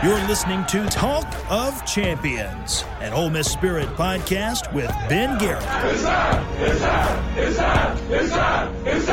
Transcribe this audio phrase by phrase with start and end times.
[0.00, 5.64] You're listening to Talk of Champions, an Ole Miss Spirit podcast with Ben Garrett.
[5.86, 6.04] It's!
[6.60, 6.82] It's!
[7.36, 7.58] It's!
[8.08, 8.32] It's!
[8.86, 9.08] It's!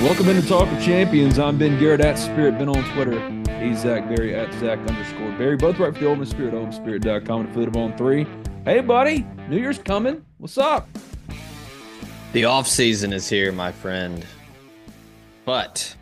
[0.00, 1.40] Welcome into Talk of Champions.
[1.40, 3.41] I'm Ben Garrett at Spirit Ben on Twitter.
[3.62, 5.56] He's Zach Berry at Zach underscore Berry.
[5.56, 8.26] Both right for the Ole Miss Spirit, OleMissSpirit.com and affiliate on three.
[8.64, 10.24] Hey, buddy, New Year's coming.
[10.38, 10.88] What's up?
[12.32, 14.26] The off season is here, my friend.
[15.44, 15.96] But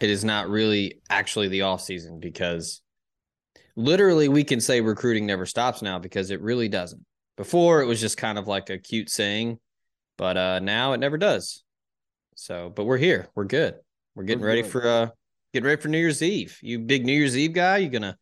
[0.00, 2.82] it is not really actually the off season because
[3.76, 7.04] literally we can say recruiting never stops now because it really doesn't.
[7.36, 9.60] Before it was just kind of like a cute saying,
[10.16, 11.62] but uh now it never does.
[12.34, 13.28] So, but we're here.
[13.36, 13.76] We're good.
[14.16, 14.72] We're getting We're ready good.
[14.72, 15.08] for uh
[15.58, 16.56] getting ready for New Year's Eve.
[16.62, 18.16] You big New Year's Eve guy, you gonna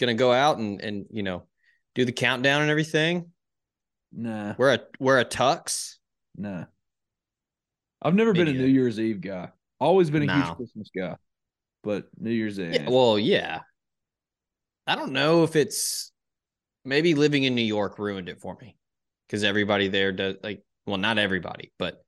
[0.00, 1.44] gonna go out and and you know
[1.94, 3.30] do the countdown and everything?
[4.12, 5.96] Nah, Wear a wear a tux?
[6.36, 6.64] nah.
[8.02, 8.66] I've never been a New.
[8.66, 9.48] Year's Eve guy.
[9.80, 10.34] Always been a No.
[10.34, 11.16] huge Christmas guy,
[11.82, 12.74] but New Year's Eve.
[12.74, 13.60] Yeah, well, yeah.
[14.86, 16.12] I don't know if it's
[16.84, 18.76] maybe living in New York ruined it for me
[19.26, 22.04] because everybody there does like, well, not everybody, but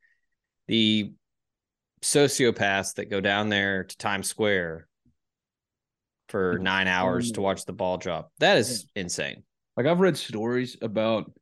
[0.68, 1.14] the
[2.06, 4.86] sociopaths that go down there to Times Square
[6.28, 8.30] for nine hours to watch the ball drop.
[8.38, 9.42] That is insane.
[9.76, 11.32] like I've read stories about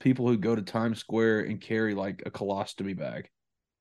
[0.00, 3.28] people who go to Times Square and carry like a colostomy bag.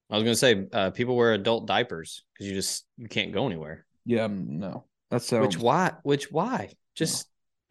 [0.10, 3.46] I was gonna say uh, people wear adult diapers because you just you can't go
[3.46, 3.86] anywhere.
[4.06, 5.42] Yeah, mm, no, that's so.
[5.42, 5.94] Which why?
[6.04, 6.74] Which why?
[6.94, 7.28] Just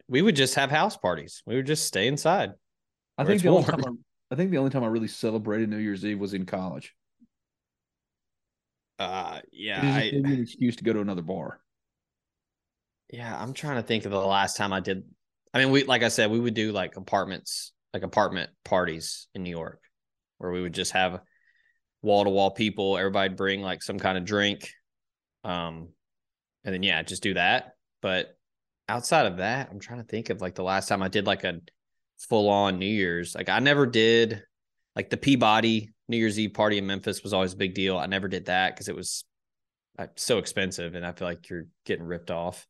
[0.09, 1.43] we would just have house parties.
[1.45, 2.53] We would just stay inside.
[3.17, 5.77] I think the only time I, I think the only time I really celebrated New
[5.77, 6.93] Year's Eve was in college.
[8.99, 11.59] Uh, yeah, I, an excuse to go to another bar.
[13.09, 15.03] yeah, I'm trying to think of the last time I did.
[15.53, 19.43] I mean, we like I said, we would do like apartments, like apartment parties in
[19.43, 19.81] New York,
[20.37, 21.21] where we would just have
[22.01, 22.97] wall to wall people.
[22.97, 24.69] Everybody'd bring like some kind of drink,
[25.43, 25.89] um,
[26.63, 27.73] and then yeah, just do that.
[28.01, 28.35] But
[28.89, 31.43] outside of that, I'm trying to think of like the last time I did like
[31.43, 31.59] a
[32.17, 33.35] full on New Year's.
[33.35, 34.43] Like I never did
[34.95, 37.97] like the Peabody New Year's Eve party in Memphis was always a big deal.
[37.97, 39.23] I never did that because it was
[39.97, 42.65] uh, so expensive, and I feel like you're getting ripped off.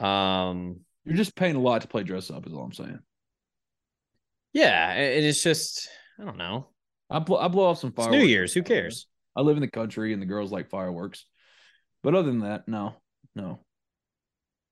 [0.00, 2.98] Um, You're just paying a lot to play dress up, is all I'm saying.
[4.52, 5.88] yeah, and it's just
[6.20, 6.68] I don't know.
[7.10, 8.16] I blow, I blow off some It's fireworks.
[8.22, 8.52] New Year's.
[8.52, 9.06] Who cares?
[9.36, 11.24] I live in the country and the girls like fireworks.
[12.02, 12.94] But other than that, no,
[13.34, 13.60] no.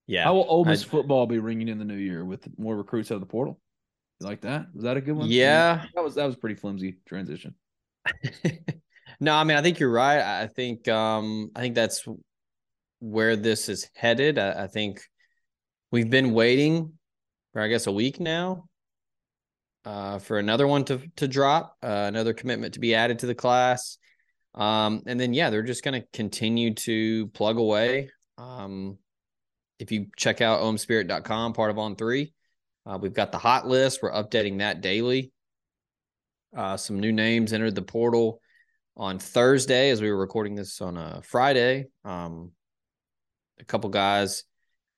[0.06, 2.76] Yeah, How will Ole Miss I- football be ringing in the new year with more
[2.76, 3.60] recruits out of the portal?
[4.20, 4.66] You like that?
[4.74, 5.28] Was that a good one?
[5.28, 5.84] Yeah.
[5.94, 7.54] that was that was a pretty flimsy transition.
[9.20, 10.20] no, I mean I think you're right.
[10.20, 12.06] I think um I think that's
[13.00, 14.38] where this is headed.
[14.38, 15.02] I, I think
[15.90, 16.92] we've been waiting
[17.52, 18.64] for I guess a week now
[19.84, 23.34] uh for another one to to drop, uh, another commitment to be added to the
[23.34, 23.98] class.
[24.54, 28.10] Um and then yeah, they're just going to continue to plug away.
[28.38, 28.98] Um
[29.78, 32.32] if you check out ohmspirit.com, part of on 3,
[32.86, 34.00] uh, we've got the hot list.
[34.02, 35.32] We're updating that daily.
[36.56, 38.40] Uh, some new names entered the portal
[38.96, 41.86] on Thursday as we were recording this on a Friday.
[42.04, 42.52] Um,
[43.60, 44.44] a couple guys,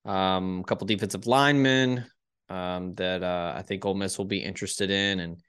[0.04, 2.04] um, a couple defensive linemen
[2.48, 5.40] um, that uh, I think Ole Miss will be interested in, and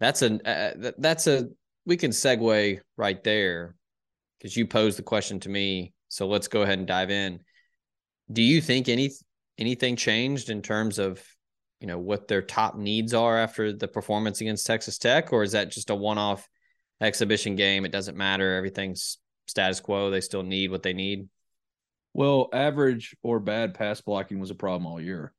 [0.00, 1.48] that's a uh, that's a
[1.84, 3.74] we can segue right there
[4.38, 5.92] because you posed the question to me.
[6.08, 7.40] So let's go ahead and dive in.
[8.32, 9.10] Do you think any
[9.58, 11.22] anything changed in terms of
[11.80, 15.52] you know what their top needs are after the performance against Texas Tech, or is
[15.52, 16.48] that just a one-off
[17.00, 17.84] exhibition game?
[17.84, 18.54] It doesn't matter.
[18.56, 20.10] Everything's status quo.
[20.10, 21.28] They still need what they need.
[22.14, 25.34] Well, average or bad pass blocking was a problem all year.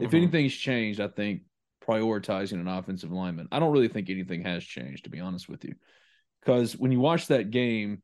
[0.00, 0.14] If Mhm.
[0.14, 1.42] anything's changed, I think
[1.84, 3.48] prioritizing an offensive lineman.
[3.50, 5.74] I don't really think anything has changed, to be honest with you.
[6.40, 8.02] Because when you watch that game,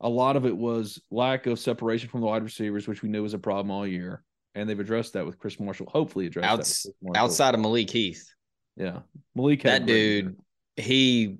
[0.00, 3.22] a lot of it was lack of separation from the wide receivers, which we knew
[3.22, 4.24] was a problem all year.
[4.54, 5.86] And they've addressed that with Chris Marshall.
[5.90, 8.28] Hopefully, addressed Outs- outside of Malik Heath,
[8.76, 9.00] Yeah,
[9.34, 9.62] Malik.
[9.62, 10.36] that dude,
[10.76, 11.38] he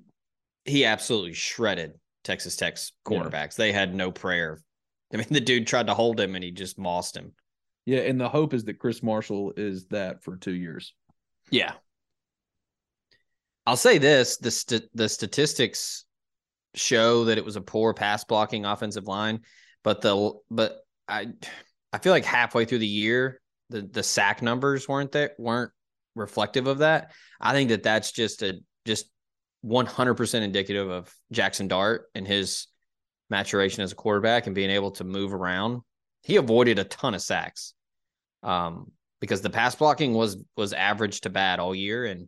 [0.65, 1.93] he absolutely shredded
[2.23, 3.17] Texas Tech's Yeah.
[3.19, 3.55] cornerbacks.
[3.55, 4.61] They had no prayer.
[5.13, 7.33] I mean, the dude tried to hold him and he just mossed him.
[7.85, 10.93] Yeah, and the hope is that Chris Marshall is that for two years.
[11.51, 11.73] Yeah.
[13.65, 16.05] I'll say this: the st- the statistics
[16.75, 19.41] show that it was a poor pass blocking offensive line,
[19.83, 21.27] but the but I
[21.93, 25.71] I feel like halfway through the year the the sack numbers weren't there weren't
[26.15, 27.11] reflective of that.
[27.39, 29.05] I think that that's just a just
[29.65, 32.67] 100% indicative of Jackson Dart and his
[33.29, 35.81] maturation as a quarterback and being able to move around.
[36.21, 37.73] He avoided a ton of sacks.
[38.43, 38.91] Um,
[39.23, 42.27] because the pass blocking was was average to bad all year, and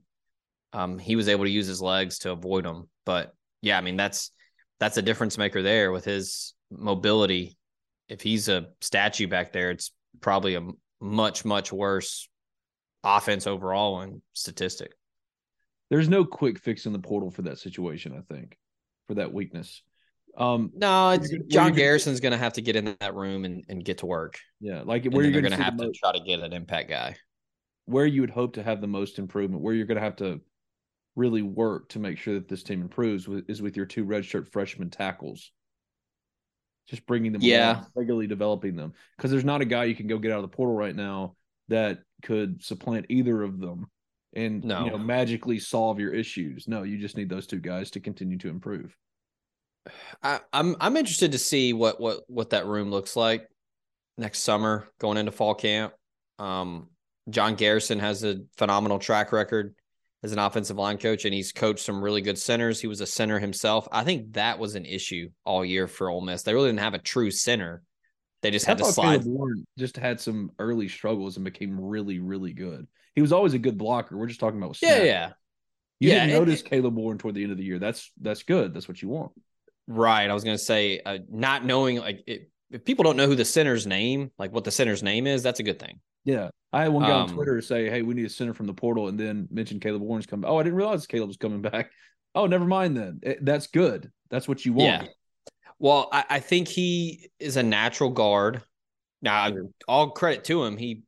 [0.71, 2.87] um, he was able to use his legs to avoid them.
[3.05, 4.31] But yeah, I mean that's
[4.79, 7.57] that's a difference maker there with his mobility.
[8.09, 9.91] If he's a statue back there, it's
[10.21, 10.67] probably a
[11.01, 12.27] much much worse
[13.03, 14.91] offense overall and statistic.
[15.89, 18.13] There's no quick fix in the portal for that situation.
[18.17, 18.57] I think
[19.07, 19.83] for that weakness.
[20.37, 23.45] Um, No, it's where John could- Garrison's going to have to get in that room
[23.45, 24.39] and, and get to work.
[24.59, 27.15] yeah, like where you're going to have to try to get an impact guy.
[27.85, 30.41] where you would hope to have the most improvement, where you're going to have to
[31.15, 34.89] really work to make sure that this team improves is with your two redshirt freshman
[34.89, 35.51] tackles.
[36.87, 37.73] Just bringing them, Yeah.
[37.73, 40.49] along, regularly developing them, because there's not a guy you can go get out of
[40.49, 41.35] the portal right now
[41.67, 43.87] that could supplant either of them
[44.33, 44.85] and No.
[44.85, 46.67] you know magically solve your issues.
[46.67, 48.95] No, you just need those two guys to continue to improve.
[50.21, 53.47] I, I'm I'm interested to see what what what that room looks like
[54.17, 55.93] next summer going into fall camp.
[56.39, 56.89] Um,
[57.29, 59.75] John Garrison has a phenomenal track record
[60.25, 62.81] as an offensive line coach, and he's coached some really good centers.
[62.81, 63.87] He was a center himself.
[63.91, 66.41] I think that was an issue all year for Ole Miss.
[66.41, 67.83] They really didn't have a true center.
[68.41, 69.21] They just I had to slide.
[69.21, 72.87] Caleb Warren just had some early struggles and became really, really good.
[73.13, 74.17] He was always a good blocker.
[74.17, 75.31] We're just talking about Yeah, yeah,
[75.99, 77.77] You Yeah, didn't notice Caleb Warren toward the end of the year.
[77.79, 78.73] That's that's good.
[78.73, 79.31] That's what you want.
[79.87, 80.27] right.
[80.27, 83.45] I was gonna say, uh, not knowing like it, if people don't know who the
[83.45, 85.99] center's name, like what the center's name is, that's a good thing.
[86.23, 86.49] Yeah.
[86.73, 88.73] I had one guy on Um, Twitter say, Hey, we need a center from the
[88.73, 90.49] portal, and then mention Caleb Warren's coming.
[90.49, 91.91] Oh, I didn't realize Caleb was coming back.
[92.37, 93.21] Oh, never mind then.
[93.23, 94.11] Eh, That's good.
[94.29, 95.03] That's what you want.
[95.03, 95.07] Yeah.
[95.79, 98.61] Well, I, I think he is a natural guard.
[99.21, 99.53] Now,
[99.87, 100.75] all credit to him.
[100.75, 101.03] He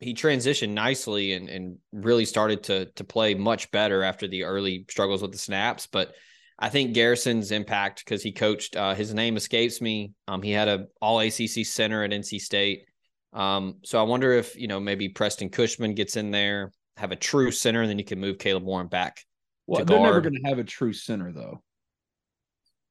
[0.00, 4.84] he transitioned nicely and and really started to to play much better after the early
[4.90, 5.86] struggles with the snaps.
[5.86, 6.12] But
[6.58, 8.76] I think Garrison's impact because he coached.
[8.76, 10.12] Uh, his name escapes me.
[10.26, 12.86] Um, he had a All ACC center at NC State.
[13.32, 17.16] Um, so I wonder if you know maybe Preston Cushman gets in there, have a
[17.16, 19.22] true center, and then you can move Caleb Warren back.
[19.66, 21.62] Well, to they're never going to have a true center, though.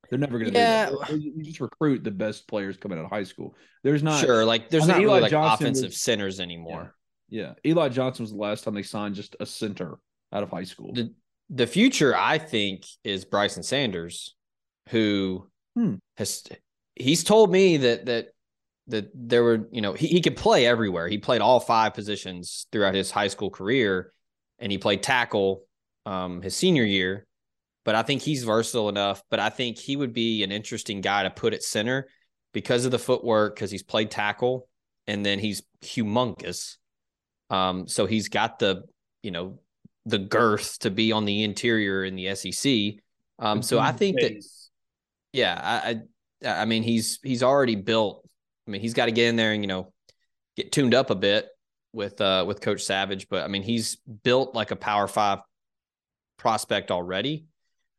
[0.10, 0.90] They're never going to Yeah.
[0.90, 1.20] do that.
[1.20, 3.56] You just recruit the best players coming out of high school.
[3.84, 6.94] There's not sure, like there's I not think really like Johnson offensive was- centers anymore.
[7.30, 9.98] Yeah, Eli Johnson was the last time they signed just a center
[10.32, 10.94] out of high school.
[10.94, 11.12] the
[11.50, 14.36] the future I think is Bryson Sanders,
[14.90, 15.96] who Hmm.
[16.18, 16.44] has
[16.96, 18.30] he's told me that that
[18.88, 21.08] that there were you know he, he could play everywhere.
[21.08, 24.14] He played all five positions throughout his high school career,
[24.60, 25.64] and he played tackle
[26.06, 27.26] um, his senior year.
[27.84, 29.22] But I think he's versatile enough.
[29.30, 32.08] But I think he would be an interesting guy to put at center
[32.54, 34.68] because of the footwork, because he's played tackle,
[35.08, 36.78] and then he's humongous.
[37.50, 38.84] Um, so he's got the
[39.22, 39.60] you know
[40.06, 43.02] the girth to be on the interior in the SEC.
[43.40, 44.44] Um, so I think that
[45.34, 46.02] yeah, I,
[46.48, 48.28] I I mean he's he's already built.
[48.68, 49.92] I mean he's got to get in there and you know
[50.56, 51.48] get tuned up a bit
[51.92, 55.40] with uh with Coach Savage, but I mean he's built like a Power Five
[56.38, 57.46] prospect already.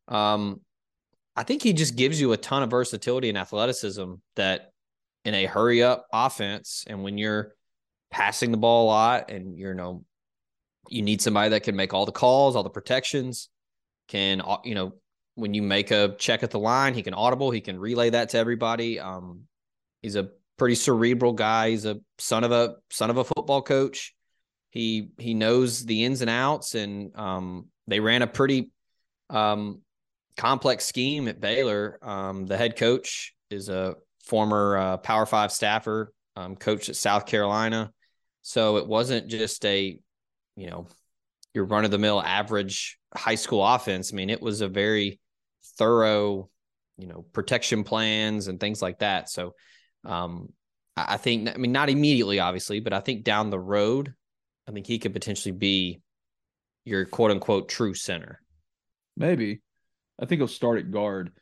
[0.08, 0.60] Um,
[1.34, 4.70] I think he just gives you a ton of versatility and athleticism that
[5.24, 7.52] in a hurry up offense and when you're
[8.10, 10.04] passing the ball a lot and you're you know
[10.88, 13.48] you need somebody that can make all the calls, all the protections,
[14.08, 14.92] can you know
[15.34, 18.30] when you make a check at the line, he can audible, he can relay that
[18.30, 18.98] to everybody.
[18.98, 19.42] Um,
[20.00, 21.70] he's a pretty cerebral guy.
[21.70, 24.14] He's a son of a son of a football coach.
[24.70, 28.70] He he knows the ins and outs, and um, they ran a pretty
[29.30, 29.82] um,
[30.36, 31.98] complex scheme at Baylor.
[32.02, 37.92] Um, the head coach is a former uh, Power Five staffer, um, at South Carolina.
[38.42, 39.98] So it wasn't just a,
[40.56, 40.88] you know,
[41.54, 44.12] your run of the mill average high school offense.
[44.12, 45.20] I mean, it was a very
[45.78, 46.50] thorough,
[46.98, 49.30] you know, protection plans and things like that.
[49.30, 49.54] So
[50.04, 50.52] um,
[50.96, 54.14] I think, I mean, not immediately, obviously, but I think down the road,
[54.68, 56.00] I think he could potentially be
[56.84, 58.40] your quote unquote true center.
[59.16, 59.60] Maybe.
[60.20, 61.32] I think he'll start at guard.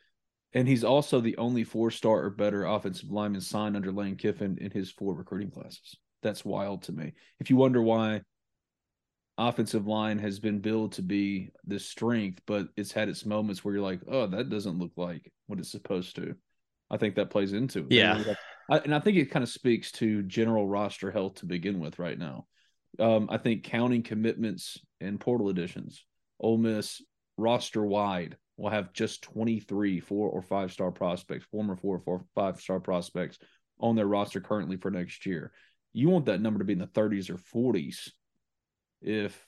[0.53, 4.57] And he's also the only four star or better offensive lineman signed under Lane Kiffin
[4.61, 5.97] in his four recruiting classes.
[6.23, 7.13] That's wild to me.
[7.39, 8.21] If you wonder why
[9.37, 13.73] offensive line has been billed to be the strength, but it's had its moments where
[13.73, 16.35] you're like, oh, that doesn't look like what it's supposed to.
[16.89, 17.91] I think that plays into it.
[17.91, 18.35] Yeah.
[18.69, 21.99] I, and I think it kind of speaks to general roster health to begin with
[21.99, 22.45] right now.
[22.99, 26.05] Um, I think counting commitments and portal additions,
[26.39, 27.01] Ole Miss
[27.37, 32.25] roster wide will have just 23 four or five star prospects, former four or four,
[32.35, 33.37] five star prospects
[33.79, 35.51] on their roster currently for next year.
[35.91, 38.09] You want that number to be in the 30s or 40s
[39.05, 39.47] if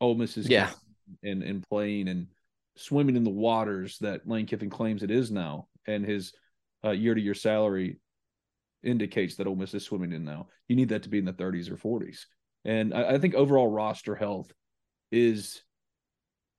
[0.00, 0.70] Ole Miss is yeah
[1.22, 2.28] and and playing and
[2.76, 6.32] swimming in the waters that Lane Kiffin claims it is now, and his
[6.84, 7.98] year to year salary
[8.82, 10.48] indicates that Ole Miss is swimming in now.
[10.68, 12.20] You need that to be in the 30s or 40s,
[12.64, 14.52] and I, I think overall roster health
[15.10, 15.62] is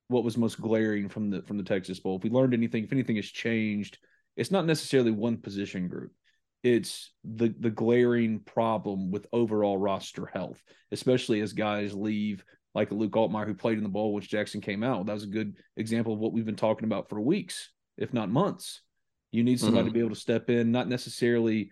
[0.08, 2.18] what was most glaring from the from the Texas Bowl.
[2.18, 3.98] If we learned anything, if anything has changed,
[4.36, 6.12] it's not necessarily one position group.
[6.66, 10.60] It's the the glaring problem with overall roster health,
[10.92, 12.44] especially as guys leave,
[12.74, 15.06] like Luke Altmyer, who played in the bowl, which Jackson came out.
[15.06, 17.70] That was a good example of what we've been talking about for weeks,
[18.00, 18.82] if not months.
[19.32, 19.90] You need somebody mm-hmm.
[19.90, 21.70] to be able to step in, not necessarily.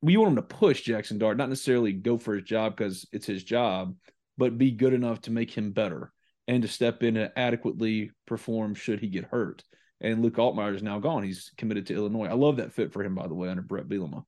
[0.00, 3.26] We want him to push Jackson Dart, not necessarily go for his job because it's
[3.26, 3.96] his job,
[4.38, 6.12] but be good enough to make him better
[6.46, 9.64] and to step in and adequately perform should he get hurt.
[10.00, 11.22] And Luke Altmyer is now gone.
[11.22, 12.26] He's committed to Illinois.
[12.26, 14.24] I love that fit for him, by the way, under Bret Bielema.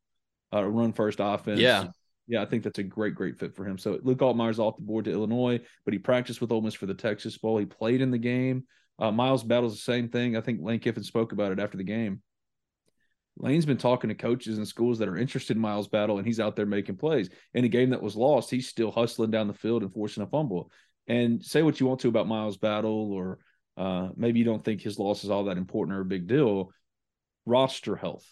[0.52, 1.61] Uh, run first offense.
[1.61, 1.88] Yeah.
[2.29, 3.79] Yeah, I think that's a great, great fit for him.
[3.79, 6.87] So Luke Altmyer's off the board to Illinois, but he practiced with Ole Miss for
[6.87, 7.59] the Texas Bowl.
[7.59, 8.64] He played in the game.
[8.99, 10.37] Uh, Miles Battle's the same thing.
[10.37, 12.23] I think Lane Kiffin spoke about it after the game.
[13.37, 16.38] Lane's been talking to coaches and schools that are interested in Miles Battle, and he's
[16.38, 17.31] out there making plays.
[17.55, 20.26] In a game that was lost, he's still hustling down the field and forcing a
[20.26, 20.71] fumble.
[21.09, 23.38] And say what you want to about Miles Battle, or
[23.83, 26.71] uh, maybe you don't think his loss is all that important or a big deal.
[27.47, 28.25] Roster health.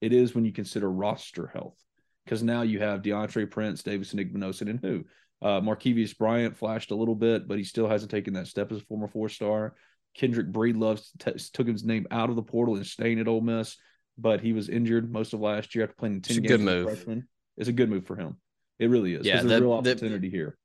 [0.00, 1.76] It is when you consider roster health
[2.24, 5.04] because now you have DeAndre Prince, Davison Igbinosun, and who?
[5.42, 8.78] Uh, Markevius Bryant flashed a little bit, but he still hasn't taken that step as
[8.78, 9.74] a former four star.
[10.14, 13.76] Kendrick Breedlove t- took his name out of the portal and staying at Ole Miss,
[14.16, 16.44] but he was injured most of last year after playing 10 it's games.
[16.46, 16.86] A good move.
[16.86, 17.28] Freshman.
[17.58, 18.36] It's a good move for him.
[18.78, 19.26] It really is.
[19.26, 20.56] Yeah, the, real opportunity the, here.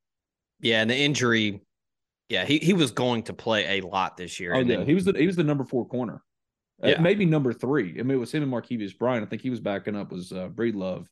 [0.60, 1.60] Yeah, and the injury,
[2.30, 4.54] yeah, he, he was going to play a lot this year.
[4.54, 4.76] Oh, yeah.
[4.76, 6.22] Then, he was the he was the number four corner.
[6.82, 6.94] Uh, yeah.
[6.94, 7.96] Uh, maybe number three.
[7.98, 9.26] I mean, it was him and Markevius Bryant.
[9.26, 11.06] I think he was backing up was uh, Breedlove,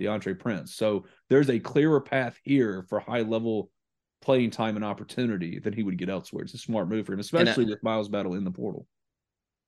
[0.00, 0.74] DeAndre Prince.
[0.74, 3.70] So there's a clearer path here for high level
[4.22, 6.44] playing time and opportunity than he would get elsewhere.
[6.44, 8.86] It's a smart move for him, especially I, with Miles Battle in the portal.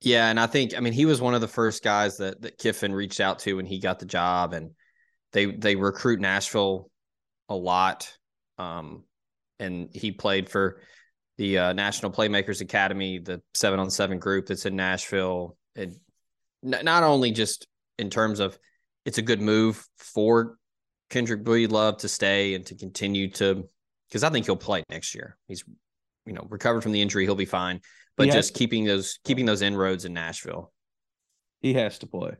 [0.01, 2.57] Yeah, and I think I mean he was one of the first guys that that
[2.57, 4.71] Kiffin reached out to when he got the job, and
[5.33, 6.89] they they recruit Nashville
[7.49, 8.09] a lot,
[8.57, 9.03] um,
[9.59, 10.81] and he played for
[11.37, 15.57] the uh, National Playmakers Academy, the seven on seven group that's in Nashville.
[15.75, 15.95] And
[16.61, 18.57] not only just in terms of
[19.05, 20.57] it's a good move for
[21.09, 23.65] Kendrick Breedlove to stay and to continue to
[24.09, 25.37] because I think he'll play next year.
[25.47, 25.63] He's
[26.25, 27.81] you know recovered from the injury, he'll be fine.
[28.17, 30.73] But he just keeping those keeping those inroads in Nashville.
[31.61, 32.31] He has to play.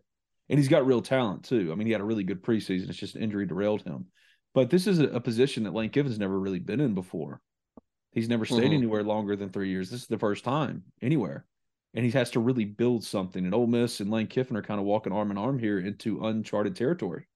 [0.49, 1.69] And he's got real talent too.
[1.71, 2.89] I mean, he had a really good preseason.
[2.89, 4.07] It's just injury derailed him.
[4.53, 7.41] But this is a, position that Lane Kiffin's never really been in before.
[8.11, 8.73] He's never stayed mm-hmm.
[8.73, 9.89] anywhere longer than three years.
[9.89, 11.45] This is the first time anywhere.
[11.93, 13.45] And he has to really build something.
[13.45, 16.25] And Ole Miss and Lane Kiffin are kind of walking arm in arm here into
[16.25, 17.27] uncharted territory.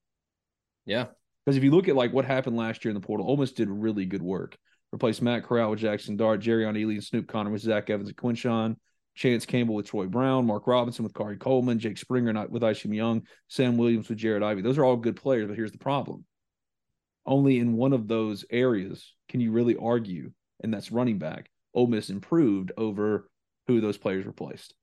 [0.85, 1.07] Yeah.
[1.45, 3.51] Because if you look at like what happened last year in the portal, Ole Miss
[3.51, 4.57] did really good work.
[4.91, 8.17] Replaced Matt Corral with Jackson Dart, Jerrion Ealy and Snoop Conner with Zach Evans and
[8.17, 8.75] Quinshon,
[9.15, 12.93] Chance Campbell with Troy Brown, Mark Robinson with Khari Coleman, Jake Springer not with Isham
[12.93, 14.61] Young, Sam Williams with Jared Ivey.
[14.61, 16.25] Those are all good players, but here's the problem.
[17.25, 21.49] Only in one of those areas can you really argue, and that's running back.
[21.73, 23.29] Ole Miss improved over
[23.67, 24.73] who those players replaced.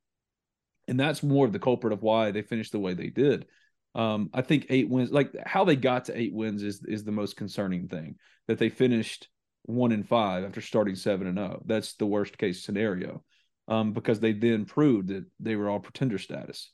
[0.89, 3.47] And that's more of the culprit of why they finished the way they did.
[3.95, 7.13] Um, I think eight wins, like how they got to eight wins, is is the
[7.13, 8.17] most concerning thing.
[8.49, 9.29] That they finished
[9.65, 11.59] one and five after starting seven and zero.
[11.59, 11.63] Oh.
[11.67, 13.23] That's the worst case scenario,
[13.69, 16.73] um, because they then proved that they were all pretender status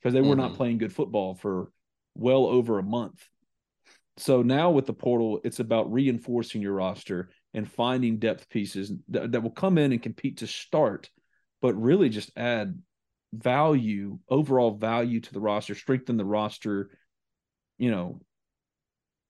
[0.00, 0.40] because they were mm-hmm.
[0.40, 1.72] not playing good football for
[2.14, 3.26] well over a month.
[4.16, 9.32] So now with the portal, it's about reinforcing your roster and finding depth pieces that,
[9.32, 11.08] that will come in and compete to start,
[11.62, 12.80] but really just add
[13.32, 16.90] value, overall value to the roster, strengthen the roster,
[17.78, 18.20] you know,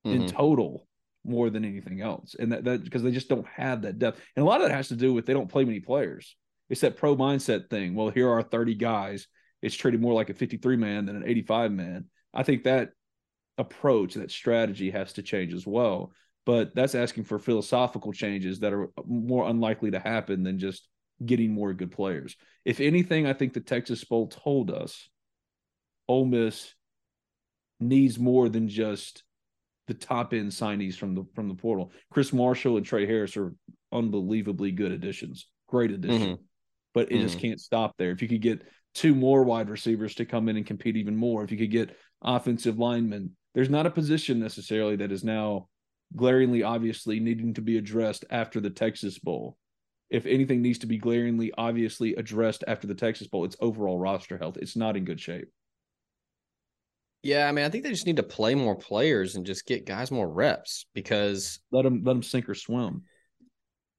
[0.06, 0.22] mm-hmm.
[0.22, 0.86] in total
[1.24, 2.34] more than anything else.
[2.38, 4.20] And that that because they just don't have that depth.
[4.36, 6.36] And a lot of that has to do with they don't play many players.
[6.68, 7.94] It's that pro mindset thing.
[7.94, 9.26] Well, here are 30 guys.
[9.60, 12.06] It's treated more like a 53 man than an 85 man.
[12.32, 12.90] I think that
[13.60, 16.12] approach, that strategy has to change as well.
[16.46, 20.88] but that's asking for philosophical changes that are more unlikely to happen than just
[21.24, 22.34] getting more good players.
[22.64, 25.08] If anything, I think the Texas Bowl told us
[26.08, 26.74] Ole Miss
[27.78, 29.22] needs more than just
[29.86, 31.92] the top end signees from the from the portal.
[32.10, 33.54] Chris Marshall and Tre Harris are
[33.92, 36.42] unbelievably good additions, great addition, mm-hmm.
[36.94, 37.22] but it mm-hmm.
[37.22, 38.10] just can't stop there.
[38.10, 38.62] If you could get
[38.94, 41.96] two more wide receivers to come in and compete even more, if you could get
[42.22, 45.68] offensive linemen, there's not a position necessarily that is now
[46.16, 49.56] glaringly obviously needing to be addressed after the Texas Bowl.
[50.08, 54.38] If anything needs to be glaringly obviously addressed after the Texas Bowl, it's overall roster
[54.38, 54.56] health.
[54.56, 55.48] It's not in good shape.
[57.22, 59.86] Yeah, I mean, I think they just need to play more players and just get
[59.86, 63.02] guys more reps because let them let them sink or swim.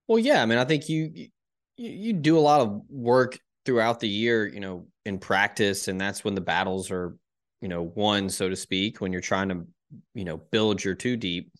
[0.07, 1.29] Well, yeah, I mean, I think you you,
[1.77, 6.23] you do a lot of work throughout the year, you know, in practice, and that's
[6.23, 7.15] when the battles are,
[7.61, 9.65] you know, one so to speak, when you're trying to,
[10.13, 11.51] you know, build your two deep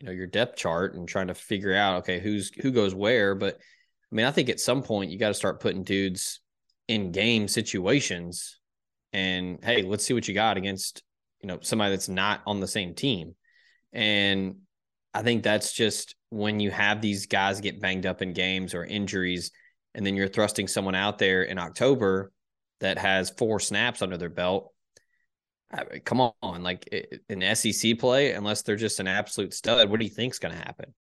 [0.00, 3.34] you know your depth chart and trying to figure out okay who's who goes where.
[3.34, 6.40] But i mean i think at some point you got to start putting dudes
[6.88, 8.58] in game situations
[9.12, 11.02] and hey let's see what you got against
[11.40, 13.34] you know somebody that's not on the same team.
[13.92, 14.56] And
[15.14, 18.84] i think that's just when you have these guys get banged up in games or
[18.84, 19.50] injuries
[19.94, 22.32] and then you're thrusting someone out there in october
[22.80, 24.74] that has four snaps under their belt
[25.72, 26.88] I come on, like
[27.28, 30.60] an SEC play, unless they're just an absolute stud, what do you think's going to
[30.60, 30.94] happen?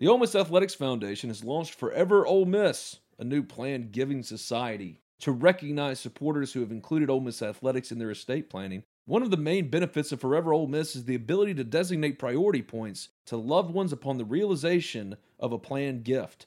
[0.00, 5.00] The Ole Miss Athletics Foundation has launched Forever Ole Miss, a new planned giving society
[5.20, 8.82] to recognize supporters who have included Ole Miss athletics in their estate planning.
[9.04, 12.62] One of the main benefits of Forever Ole Miss is the ability to designate priority
[12.62, 16.46] points to loved ones upon the realization of a planned gift.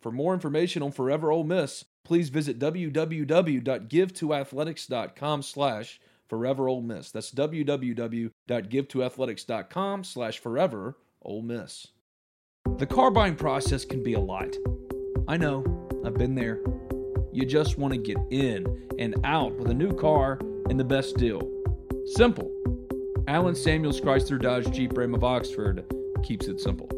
[0.00, 7.10] For more information on Forever Ole Miss, please visit www.givetoathletics.com slash forever Ole Miss.
[7.10, 11.88] That's www.givetoathletics.com slash forever Ole Miss.
[12.78, 14.54] The car buying process can be a lot.
[15.26, 15.64] I know,
[16.04, 16.60] I've been there.
[17.32, 20.38] You just want to get in and out with a new car
[20.70, 21.42] and the best deal.
[22.14, 22.52] Simple.
[23.26, 25.84] Alan Samuels Chrysler Dodge Jeep Ram of Oxford
[26.22, 26.88] keeps it simple.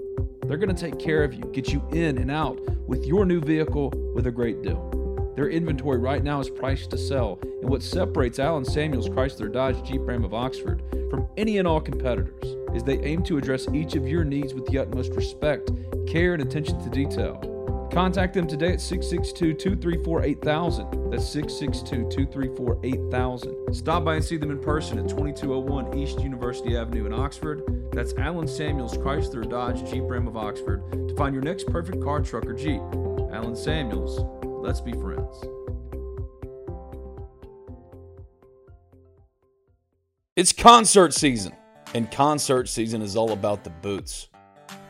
[0.42, 3.40] They're going to take care of you, get you in and out with your new
[3.40, 4.97] vehicle with a great deal.
[5.38, 9.80] Their inventory right now is priced to sell, and what separates Alan Samuels Chrysler Dodge
[9.88, 13.94] Jeep Ram of Oxford from any and all competitors is they aim to address each
[13.94, 15.70] of your needs with the utmost respect,
[16.08, 17.88] care, and attention to detail.
[17.92, 21.10] Contact them today at 662 234 8000.
[21.12, 23.74] That's 662 234 8000.
[23.76, 27.62] Stop by and see them in person at 2201 East University Avenue in Oxford.
[27.92, 32.22] That's Alan Samuels Chrysler Dodge Jeep Ram of Oxford to find your next perfect car,
[32.22, 32.82] truck, or Jeep.
[33.30, 34.18] Alan Samuels,
[34.68, 35.34] Let's be friends.
[40.36, 41.54] It's concert season,
[41.94, 44.28] and concert season is all about the boots.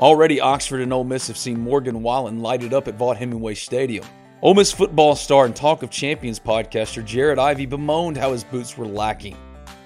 [0.00, 4.04] Already, Oxford and Ole Miss have seen Morgan Wallen lighted up at Vaught Hemingway Stadium.
[4.42, 8.76] Ole Miss football star and Talk of Champions podcaster Jared Ivey bemoaned how his boots
[8.76, 9.36] were lacking.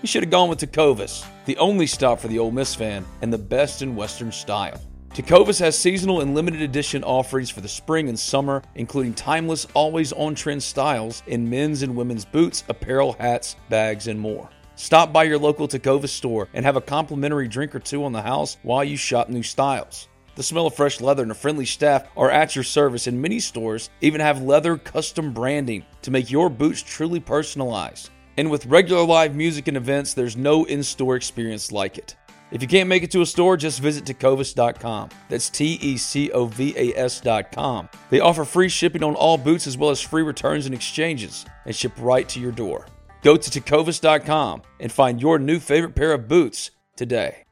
[0.00, 3.30] He should have gone with Tecovas, the only stop for the Ole Miss fan and
[3.30, 4.80] the best in Western style.
[5.14, 10.10] Tecovas has seasonal and limited edition offerings for the spring and summer, including timeless, always
[10.14, 14.48] on trend styles in men's and women's boots, apparel, hats, bags, and more.
[14.74, 18.22] Stop by your local Tecovas store and have a complimentary drink or two on the
[18.22, 20.08] house while you shop new styles.
[20.34, 23.38] The smell of fresh leather and a friendly staff are at your service, and many
[23.38, 28.08] stores even have leather custom branding to make your boots truly personalized.
[28.38, 32.16] And with regular live music and events, there's no in store experience like it.
[32.52, 35.08] If you can't make it to a store, just visit tecovas.com.
[35.30, 37.88] That's T E C O V A S.com.
[38.10, 41.74] They offer free shipping on all boots as well as free returns and exchanges and
[41.74, 42.86] ship right to your door.
[43.22, 47.44] Go to tecovas.com and find your new favorite pair of boots today.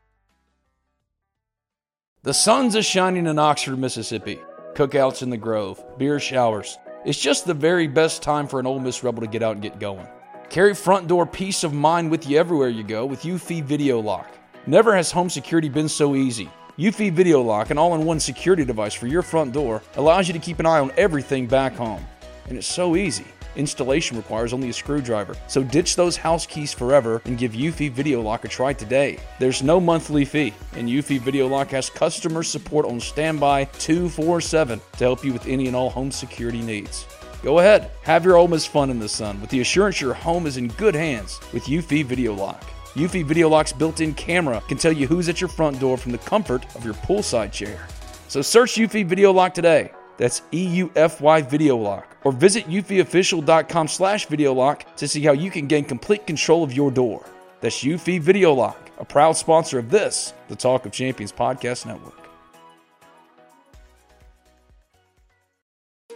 [2.23, 4.39] The sun's is shining in Oxford, Mississippi.
[4.75, 6.77] Cookouts in the Grove, beer showers.
[7.07, 9.63] It's just the very best time for an Ole Miss Rebel to get out and
[9.63, 10.07] get going.
[10.51, 14.37] Carry front door peace of mind with you everywhere you go with Eufy Video Lock.
[14.67, 16.51] Never has home security been so easy.
[16.79, 20.35] Eufy Video Lock, an all in one security device for your front door, allows you
[20.35, 22.05] to keep an eye on everything back home.
[22.47, 23.25] And it's so easy.
[23.57, 28.21] Installation requires only a screwdriver, so ditch those house keys forever and give Eufy Video
[28.21, 29.19] Lock a try today.
[29.39, 34.99] There's no monthly fee, and Eufy Video Lock has customer support on standby 247 to
[34.99, 37.07] help you with any and all home security needs.
[37.43, 40.47] Go ahead, have your Ole Miss fun in the sun with the assurance your home
[40.47, 42.63] is in good hands with Eufy Video Lock.
[42.95, 46.11] Eufy Video Lock's built in camera can tell you who's at your front door from
[46.11, 47.87] the comfort of your poolside chair.
[48.27, 49.93] So search Eufy Video Lock today.
[50.17, 52.17] That's E-U-F-Y Video Lock.
[52.25, 56.73] Or visit eufyofficial.com slash video lock to see how you can gain complete control of
[56.73, 57.25] your door.
[57.61, 62.15] That's Eufy Video Lock, a proud sponsor of this, the Talk of Champions Podcast Network.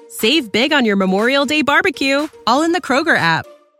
[0.08, 3.46] Save big on your Memorial Day barbecue, all in the Kroger app.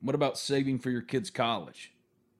[0.00, 1.92] What about saving for your kids' college?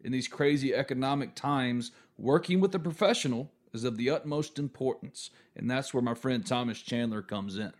[0.04, 5.70] In these crazy economic times, working with a professional is of the utmost importance, and
[5.70, 7.72] that's where my friend Thomas Chandler comes in.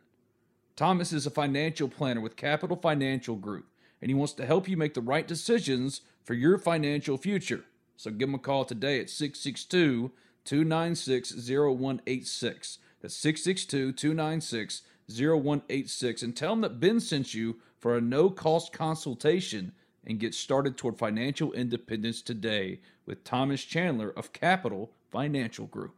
[0.77, 3.67] Thomas is a financial planner with Capital Financial Group,
[4.01, 7.65] and he wants to help you make the right decisions for your financial future.
[7.97, 10.13] So give him a call today at 662
[10.45, 12.79] 296 0186.
[13.01, 18.73] That's 662 296 0186 and tell him that Ben sent you for a no cost
[18.73, 19.73] consultation
[20.07, 25.97] and get started toward financial independence today with Thomas Chandler of Capital Financial Group.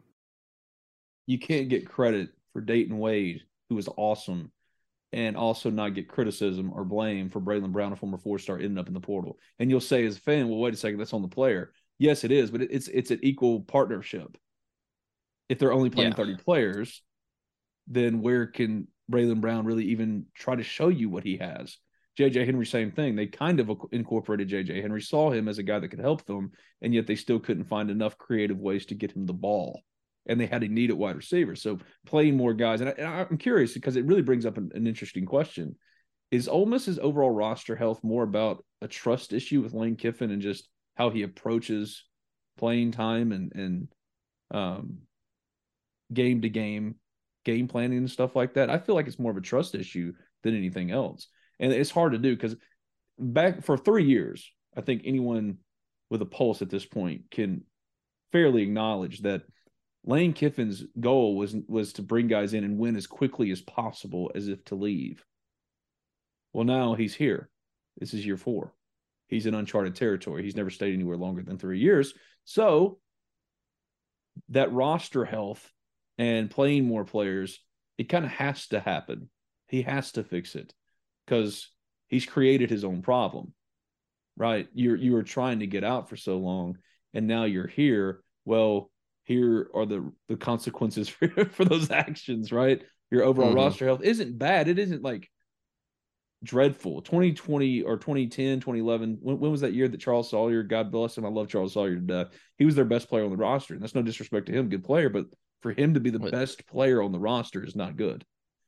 [1.27, 4.51] You can't get credit for Dayton Wade, who was awesome,
[5.13, 8.77] and also not get criticism or blame for Braylon Brown, a former four star, ending
[8.77, 9.37] up in the portal.
[9.59, 11.71] And you'll say as a fan, well, wait a second, that's on the player.
[11.99, 14.37] Yes, it is, but it's it's an equal partnership.
[15.49, 16.15] If they're only playing Yeah.
[16.15, 17.01] 30 players,
[17.87, 21.77] then where can Braylon Brown really even try to show you what he has?
[22.19, 23.15] JJ Henry, same thing.
[23.15, 26.51] They kind of incorporated JJ Henry, saw him as a guy that could help them,
[26.81, 29.81] and yet they still couldn't find enough creative ways to get him the ball.
[30.27, 31.55] And they had a need at wide receiver.
[31.55, 32.81] So playing more guys.
[32.81, 35.75] And, I, I'm curious because it really brings up an, an interesting question.
[36.29, 40.41] Is Ole Miss's overall roster health more about a trust issue with Lane Kiffin and
[40.41, 42.03] just how he approaches
[42.57, 43.87] playing time and, and
[44.51, 44.97] um,
[46.13, 46.95] game to game
[47.51, 48.69] game planning and stuff like that?
[48.69, 51.27] I feel like it's more of a trust issue than anything else
[51.59, 52.55] and it's hard to do because
[53.17, 55.57] back for three years, I think anyone
[56.09, 57.63] with a pulse at this point can
[58.31, 59.43] fairly acknowledge that
[60.05, 64.31] Lane Kiffin's goal was was to bring guys in and win as quickly as possible,
[64.33, 65.23] as if to leave.
[66.53, 67.49] Well, now he's here.
[67.97, 68.73] This is year four.
[69.27, 70.43] He's in uncharted territory.
[70.43, 72.13] He's never stayed anywhere longer than three years.
[72.45, 72.99] So
[74.47, 75.69] that roster health
[76.19, 77.59] and playing more players,
[77.97, 79.31] it kind of has to happen.
[79.69, 80.71] He has to fix it
[81.25, 81.67] because
[82.09, 83.53] he's created his own problem
[84.37, 84.69] right?
[84.73, 86.77] You're you were trying to get out for so long
[87.13, 88.23] and now you're here.
[88.45, 88.89] Well
[89.25, 92.81] here are the the consequences for, for those actions right?
[93.11, 93.55] Your overall Mhm.
[93.55, 94.69] roster health isn't bad.
[94.69, 95.29] It isn't like
[96.43, 97.01] dreadful.
[97.01, 101.25] 2020 or 2010 2011 when, when was that year that charles sawyer god bless him
[101.25, 102.27] i love charles sawyer to death.
[102.57, 104.85] He was their best player on the roster and that's no disrespect to him good
[104.85, 105.25] player but
[105.61, 108.25] for him to be the best player on the roster is not good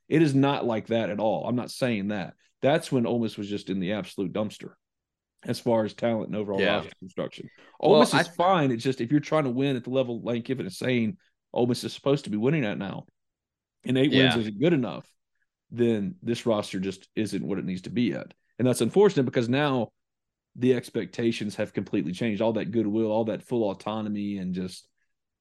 [0.09, 1.47] it is not like that at all.
[1.47, 2.33] I'm not saying that.
[2.61, 4.71] That's when Ole Miss was just in the absolute dumpster
[5.45, 6.75] as far as talent and overall Yeah.
[6.79, 7.49] roster construction.
[7.79, 8.71] Ole Well, Miss is I- fine.
[8.71, 11.15] It's just if you're trying to win at the level Lane Kiffin is saying
[11.53, 13.05] Ole Miss is supposed to be winning at now,
[13.85, 14.35] and eight Yeah.
[14.35, 15.09] wins isn't good enough,
[15.69, 18.33] then this roster just isn't what it needs to be at.
[18.59, 19.93] And that's unfortunate because now
[20.57, 22.41] the expectations have completely changed.
[22.41, 24.89] All that goodwill, all that full autonomy, and just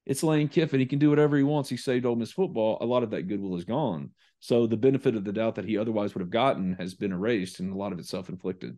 [0.05, 0.79] it's Lane Kiffin.
[0.79, 1.69] He can do whatever he wants.
[1.69, 2.77] He saved Ole Miss football.
[2.81, 4.11] A lot of that goodwill is gone.
[4.39, 7.59] So the benefit of the doubt that he otherwise would have gotten has been erased,
[7.59, 8.77] and a lot of it self inflicted.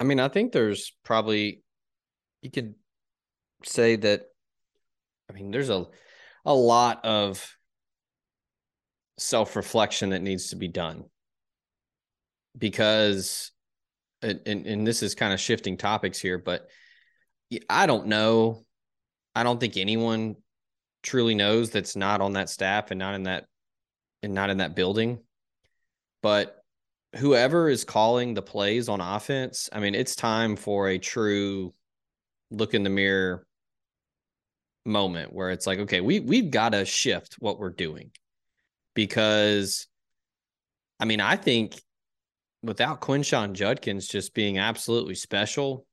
[0.00, 1.62] I mean, I think there's probably
[2.42, 2.74] you could
[3.64, 4.26] say that
[5.30, 5.86] I mean, there's a
[6.44, 7.56] a lot of
[9.18, 11.04] self-reflection that needs to be done.
[12.56, 13.52] Because
[14.22, 16.66] and, and, and this is kind of shifting topics here, but
[17.68, 18.64] I don't know.
[19.38, 20.34] I don't think anyone
[21.04, 23.46] truly knows that's not on that staff and not in that
[24.20, 25.20] and not in that building.
[26.22, 26.60] But
[27.14, 31.72] whoever is calling the plays on offense, I mean, it's time for a true
[32.50, 33.46] look in the mirror
[34.84, 38.10] moment where it's like, okay, we we've got to shift what we're doing
[38.94, 39.86] because,
[40.98, 41.80] I mean, I think
[42.64, 45.86] without Quinshon Judkins just being absolutely special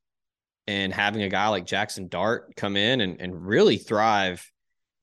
[0.66, 4.50] and having a guy like Jackson Dart come in and, and really thrive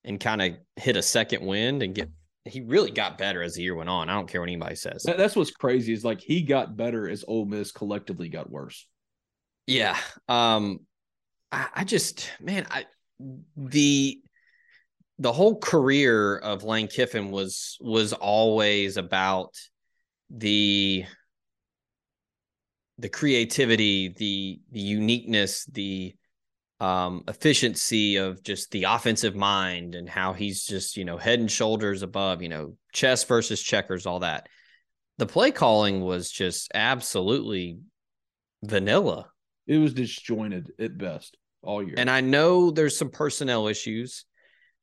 [0.04, 2.10] and kind of hit a second wind and get
[2.46, 4.10] he really got better as the year went on.
[4.10, 5.04] I don't care what anybody says.
[5.04, 8.86] That's what's crazy is like he got better as Ole Miss collectively got worse.
[9.66, 9.98] Yeah.
[10.28, 10.80] Um
[11.52, 12.86] I, I just man, I
[13.56, 14.20] the
[15.20, 19.56] the whole career of Lane Kiffin was was always about
[20.30, 21.06] the
[22.98, 26.16] the creativity, the the uniqueness, the
[26.80, 31.50] um, efficiency of just the offensive mind and how he's just, you know, head and
[31.50, 34.48] shoulders above, you know, chess versus checkers, all that.
[35.18, 37.80] The play calling was just absolutely
[38.64, 39.30] vanilla.
[39.66, 41.96] It was disjointed at best all year.
[41.98, 44.26] And I know there's some personnel issues.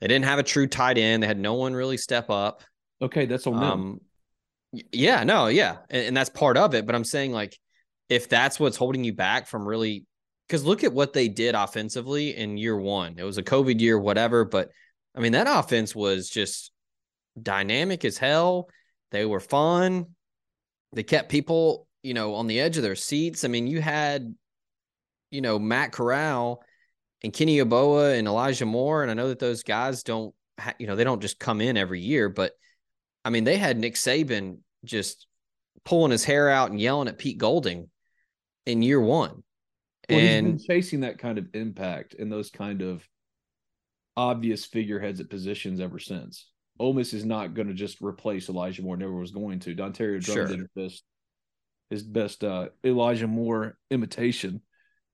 [0.00, 1.22] They didn't have a true tight end.
[1.22, 2.62] They had no one really step up.
[3.02, 3.70] Okay, that's on them.
[3.70, 4.00] Um,
[4.92, 6.86] yeah, no, yeah, and, and that's part of it.
[6.86, 7.58] But I'm saying like,
[8.10, 10.04] if that's what's holding you back from really,
[10.46, 13.14] because look at what they did offensively in year one.
[13.16, 14.44] It was a COVID year, whatever.
[14.44, 14.68] But
[15.14, 16.72] I mean, that offense was just
[17.40, 18.68] dynamic as hell.
[19.12, 20.06] They were fun.
[20.92, 23.44] They kept people, you know, on the edge of their seats.
[23.44, 24.34] I mean, you had,
[25.30, 26.64] you know, Matt Corral
[27.22, 29.02] and Kenny Yeboah and Elijah Moore.
[29.02, 31.76] And I know that those guys don't, ha- you know, they don't just come in
[31.76, 32.52] every year, but
[33.24, 35.28] I mean, they had Nick Saban just
[35.84, 37.89] pulling his hair out and yelling at Pete Golding
[38.70, 39.42] in year one.
[40.08, 43.06] Well, and he's been chasing that kind of impact and those kind of
[44.16, 46.48] obvious figureheads at positions ever since.
[46.78, 48.96] Ole Miss is not going to just replace Elijah Moore.
[48.96, 49.74] Never was going to.
[49.74, 50.46] Dontario Drummond Sure.
[50.46, 51.04] did his best,
[51.90, 54.62] his best uh, Elijah Moore imitation,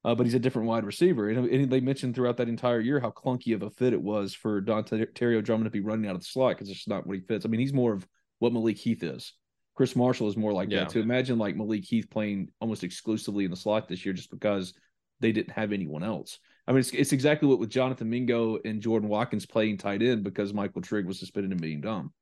[0.05, 1.29] uh, but he's a different wide receiver.
[1.29, 4.33] And, and they mentioned throughout that entire year how clunky of a fit it was
[4.33, 7.17] for Dontario Drummond to be running out of the slot because it's just not what
[7.17, 7.45] he fits.
[7.45, 8.07] I mean, he's more of
[8.39, 9.33] what Malik Heath is.
[9.77, 10.81] Chris Marshall is more like Yeah.
[10.81, 14.31] that To Imagine like Malik Heath playing almost exclusively in the slot this year just
[14.31, 14.73] because
[15.21, 16.39] they didn't have anyone else.
[16.67, 20.25] I mean, it's, it's exactly what with Jonathan Mingo and Jordan Watkins playing tight end
[20.25, 22.13] because Michael Trigg was suspended and being dumb.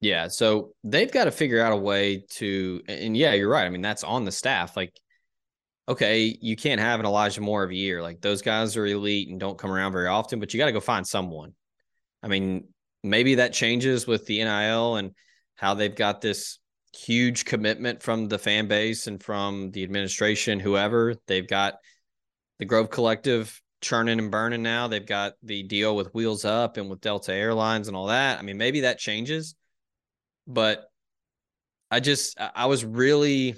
[0.00, 3.64] Yeah, so they've got to figure out a way to, and yeah, you're right.
[3.64, 4.76] I mean, that's on the staff.
[4.76, 4.92] Like,
[5.88, 8.02] okay, you can't have an Elijah Moore every year.
[8.02, 10.72] Like, those guys are elite and don't come around very often, but you got to
[10.72, 11.54] go find someone.
[12.22, 12.68] I mean,
[13.02, 15.12] maybe that changes with the NIL and
[15.56, 16.58] how they've got this
[16.94, 21.14] huge commitment from the fan base and from the administration, whoever.
[21.26, 21.74] They've got
[22.58, 24.88] the Grove Collective churning and burning now.
[24.88, 28.38] They've got the deal with Wheels Up and with Delta Airlines and all that.
[28.38, 29.54] I mean, maybe that changes
[30.46, 30.90] but
[31.90, 33.56] I just I was really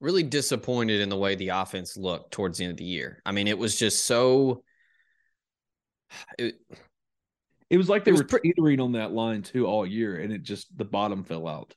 [0.00, 3.22] really disappointed in the way the offense looked towards the end of the year.
[3.24, 4.62] I mean, it was just so
[6.38, 6.56] it,
[7.74, 10.42] It was like they was were teetering on that line too all year, and it
[10.44, 11.74] just the bottom fell out.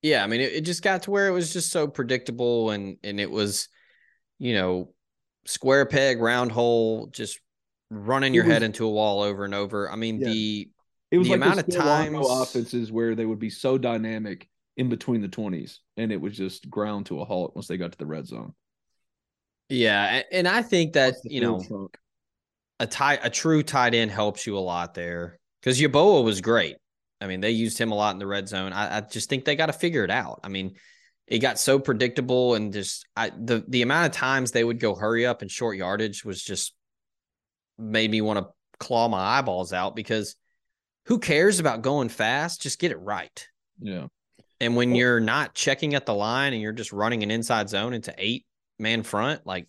[0.00, 2.98] yeah, I mean, it, it just got to where it was just so predictable and
[3.02, 3.68] and it was,
[4.38, 4.94] you know,
[5.44, 7.40] square peg, round hole, just
[7.90, 9.90] running your was- head into a wall over and over.
[9.90, 10.28] I mean, Yeah.
[10.28, 10.70] the
[11.10, 14.88] It was The like amount of times- offenses where they would be so dynamic in
[14.88, 17.98] between the twenties, and it was just ground to a halt once they got to
[17.98, 18.54] the red zone.
[19.68, 21.98] yeah, and I think that you know shrunk.
[22.80, 26.76] A tight a true tight end helps you a lot there because Yeboah was great.
[27.20, 28.72] I mean, they used him a lot in the red zone.
[28.72, 30.40] I, I just think they got to figure it out.
[30.44, 30.76] I mean,
[31.26, 34.94] it got so predictable and just I the the amount of times they would go
[34.94, 36.74] hurry up and short yardage was just
[37.78, 38.46] made me want to
[38.78, 40.36] claw my eyeballs out because
[41.06, 42.62] who cares about going fast?
[42.62, 43.46] Just get it right.
[43.80, 44.06] yeah.
[44.60, 47.68] And when Well- you're not checking at the line and you're just running an inside
[47.68, 48.44] zone into eight
[48.78, 49.66] man front, like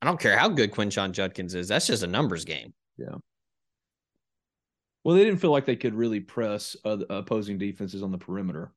[0.00, 1.68] I don't care how good Quinshon Judkins is.
[1.68, 2.72] That's just a numbers game.
[2.96, 3.16] Yeah.
[5.04, 8.72] Well, they didn't feel like they could really press uh, opposing defenses on the perimeter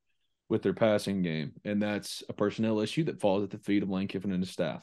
[0.49, 3.89] with their passing game, and that's a personnel issue that falls at the feet of
[3.89, 4.81] Lane Kiffin and his staff.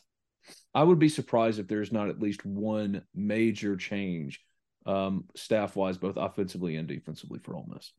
[0.75, 4.41] I would be surprised if there's not at least one major change,
[4.87, 7.93] um, staff wise, both offensively and defensively for Ole Miss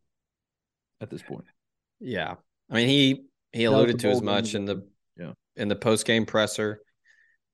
[0.99, 1.45] at this point.
[1.99, 2.35] Yeah.
[2.69, 5.33] I mean, he he alluded to as much in the yeah.
[5.55, 6.81] in the post game presser.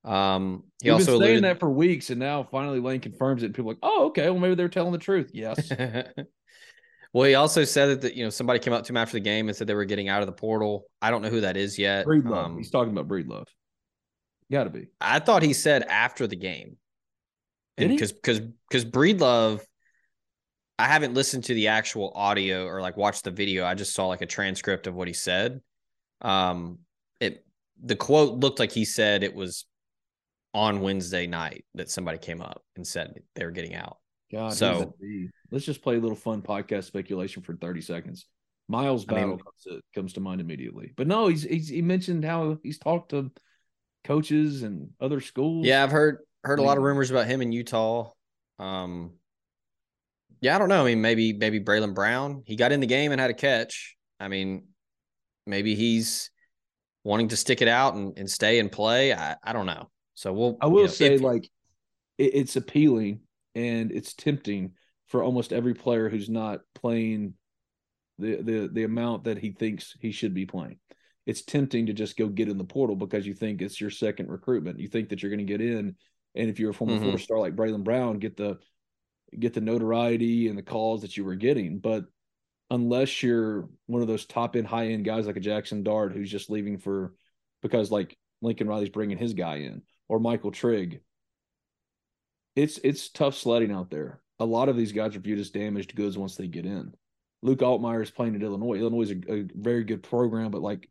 [0.04, 3.42] Um, he We've also been saying alluded that for weeks, and now finally Lane confirms
[3.42, 3.46] it.
[3.46, 5.30] And people are like, oh, okay, well maybe they're telling the truth.
[5.34, 5.70] Yes,
[7.12, 9.20] well, he also said that, that you know somebody came up to him after the
[9.20, 10.86] game and said they were getting out of the portal.
[11.02, 12.06] I don't know who that is yet.
[12.06, 12.36] Breedlove.
[12.36, 13.46] Um, He's talking about Breedlove.
[14.50, 14.88] Got to be.
[15.00, 16.76] I thought he said after the game.
[17.76, 19.60] Because because because Breedlove,
[20.78, 23.64] I haven't listened to the actual audio or like watched the video.
[23.64, 25.60] I just saw like a transcript of what he said.
[26.20, 26.80] Um,
[27.20, 27.44] it
[27.82, 29.64] the quote looked like he said it was
[30.52, 33.98] on Wednesday night that somebody came up and said they were getting out.
[34.32, 35.28] God, So- would that be?
[35.50, 38.26] let's just play a little fun podcast speculation for 30 seconds.
[38.68, 40.92] Miles I mean- Battle comes, to, comes to mind immediately.
[40.96, 43.30] But no, he's, he's he mentioned how he's talked to
[44.04, 45.66] coaches and other schools.
[45.66, 48.12] Yeah, I've heard heard a lot of rumors about him in Utah.
[48.58, 49.14] Um,
[50.40, 50.82] yeah, I don't know.
[50.82, 52.42] I mean, maybe maybe Braylon Brown.
[52.46, 53.96] He got in the game and had a catch.
[54.20, 54.68] I mean,
[55.46, 56.30] maybe he's
[57.04, 59.12] wanting to stick it out and, and stay and play.
[59.12, 59.90] I, I don't know.
[60.20, 60.58] So we'll.
[60.60, 61.48] I will you know, say, if- like,
[62.18, 63.20] it, it's appealing
[63.54, 64.72] and it's tempting
[65.06, 67.34] for almost every player who's not playing
[68.18, 70.78] the the the amount that he thinks he should be playing.
[71.24, 74.28] it's tempting to just go get in the portal because you think it's your second
[74.28, 74.78] recruitment.
[74.78, 75.96] You think that you're going to get in,
[76.34, 77.10] and if you're a former mm-hmm.
[77.10, 78.58] four star like Braylon Brown, get the
[79.38, 81.78] get the notoriety and the calls that you were getting.
[81.78, 82.04] But
[82.68, 86.30] unless you're one of those top end, high end guys like a Jackson Dart who's
[86.30, 87.14] just leaving for
[87.62, 91.00] because like Lincoln Riley's bringing his guy in or Michael Trigg,
[92.56, 94.20] it's it's tough sledding out there.
[94.40, 96.92] A lot of these guys are viewed as damaged goods once they get in.
[97.42, 98.74] Luke Altmyer is playing at Illinois.
[98.74, 100.90] Illinois is a, a, very good program, but like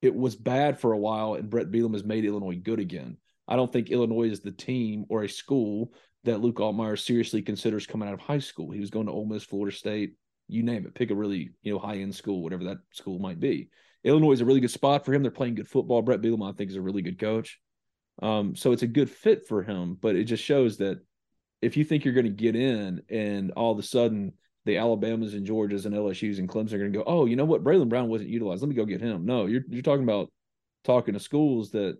[0.00, 3.18] it was bad for a while, and Bret Bielema has made Illinois good again.
[3.46, 5.92] I don't think Illinois is the team or a school
[6.24, 8.70] that Luke Altmyer seriously considers coming out of high school.
[8.70, 10.14] He was going to Ole Miss, Florida State,
[10.48, 10.94] you name it.
[10.94, 13.68] Pick a really you know high end school, whatever that school might be.
[14.04, 15.20] Illinois is a really good spot for him.
[15.20, 16.00] They're playing good football.
[16.00, 17.60] Bret Bielema, I think, is a really good coach.
[18.22, 19.96] Um, so it's a good fit for him.
[20.00, 21.00] But it just shows that
[21.62, 24.32] if you think you're going to get in, and all of a sudden
[24.64, 27.44] the Alabamas and Georgias and LSU's and Clemson are going to go, oh, you know
[27.44, 28.62] what, Braylon Brown wasn't utilized.
[28.62, 29.24] Let me go get him.
[29.24, 30.30] No, you're you're talking about
[30.84, 31.98] talking to schools that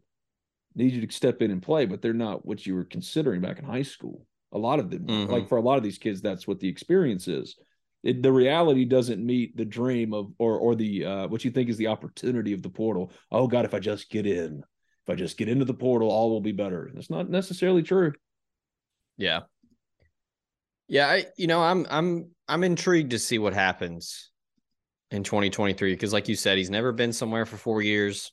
[0.74, 3.58] need you to step in and play, but they're not what you were considering back
[3.58, 4.26] in high school.
[4.52, 5.32] A lot of them, mm-hmm.
[5.32, 7.56] like for a lot of these kids, that's what the experience is.
[8.02, 11.68] It, the reality doesn't meet the dream of or or the uh, what you think
[11.68, 13.12] is the opportunity of the portal.
[13.30, 14.62] Oh God, if I just get in,
[15.06, 16.90] if I just get into the portal, all will be better.
[16.94, 18.12] That's not necessarily true.
[19.16, 19.40] Yeah,
[20.88, 21.08] yeah.
[21.08, 24.30] I you know I'm I'm I'm intrigued to see what happens
[25.10, 28.32] in 2023 because, like you said, he's never been somewhere for four years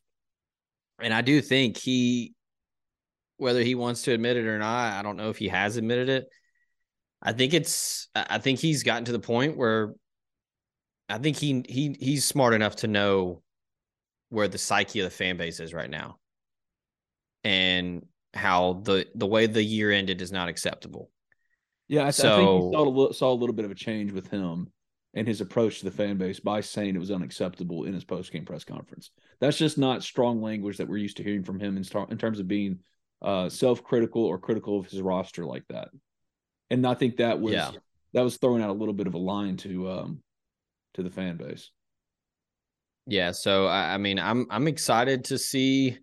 [1.02, 2.34] and I do think he,
[3.38, 6.10] whether he wants to admit it or not, I don't know if he has admitted
[6.10, 6.28] it.
[7.22, 9.94] I think it's, I think he's gotten to the point where
[11.10, 13.44] I think he he he's smart enough to know
[14.30, 16.18] where the psyche of the fan base is right now,
[17.44, 21.10] and how the the way the year ended is not acceptable.
[21.88, 24.12] Yeah, I, so, I think he saw a, saw a little bit of a change
[24.14, 24.72] with him
[25.14, 28.32] and his approach to the fan base by saying it was unacceptable in his post
[28.32, 29.12] game press conference.
[29.40, 32.40] That's just not strong language that we're used to hearing from him in, in terms
[32.40, 32.80] of being
[33.22, 35.90] uh, self critical or critical of his roster like that.
[36.70, 37.72] And I think that was yeah.
[38.14, 40.24] that was throwing out a little bit of a line to um,
[40.94, 41.72] to the fan base.
[43.08, 45.98] Yeah, so I, I mean, I'm I'm excited to see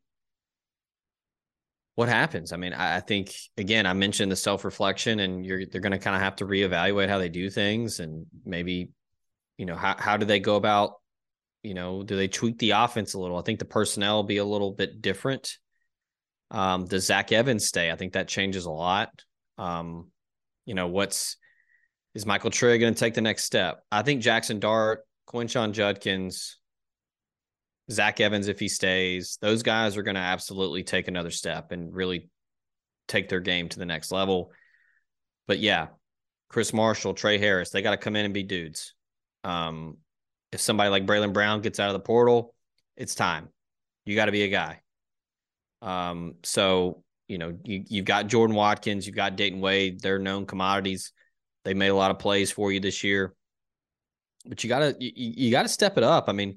[1.99, 2.53] what happens.
[2.53, 5.99] I mean, I, think again, I mentioned the self reflection, and you're they're going to
[5.99, 8.91] kind of have to reevaluate how they do things, and maybe
[9.57, 10.93] you know how how do they go about
[11.65, 13.37] you know do they tweak the offense a little?
[13.37, 15.59] I think the personnel will be a little bit different.
[16.53, 17.91] Um does zach evans stay?
[17.91, 19.11] I think that changes a lot.
[19.59, 20.13] Um
[20.67, 21.37] you know what's
[22.15, 23.83] is michael trigg going to take the next step?
[23.91, 26.59] I think jackson dart quinshon judkins
[27.91, 31.95] zach evans if he stays those guys are going to absolutely take another step and
[31.95, 32.29] really
[33.07, 34.53] take their game to the next level
[35.47, 35.89] but yeah
[36.49, 38.95] chris marshall tre harris they got to come in and be dudes
[39.45, 39.97] um,
[40.53, 42.55] if somebody like Braylon Brown gets out of the portal,
[42.97, 43.49] it's time.
[44.05, 44.81] You got to be a guy.
[45.83, 50.01] Um, so you know you you've got Jordan Watkins, you've got Dayton Wade.
[50.01, 51.13] They're known commodities.
[51.65, 53.35] They made a lot of plays for you this year,
[54.47, 56.29] but you gotta you, you gotta step it up.
[56.29, 56.57] I mean,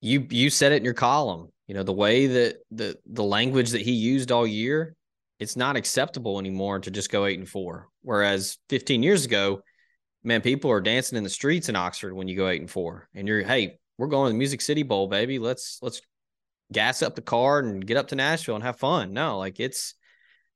[0.00, 1.48] you you said it in your column.
[1.66, 4.94] You know the way that the the language that he used all year,
[5.38, 7.88] it's not acceptable anymore to just go eight and four.
[8.02, 9.62] Whereas 15 years ago,
[10.24, 13.08] man, people are dancing in the streets in Oxford when you go eight and four,
[13.14, 15.38] and you're hey, we're going to the Music City Bowl, baby.
[15.38, 16.00] Let's let's
[16.72, 19.12] gas up the car and get up to Nashville and have fun.
[19.12, 19.94] No, like it's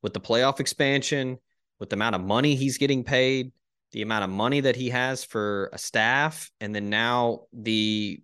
[0.03, 1.39] with the playoff expansion,
[1.79, 3.53] with the amount of money he's getting paid,
[3.93, 8.21] the amount of money that he has for a staff, and then now the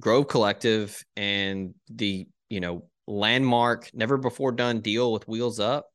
[0.00, 5.86] Grove Collective and the you know landmark, never before done deal with Wheels Up.